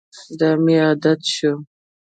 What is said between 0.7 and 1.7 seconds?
عادت شو.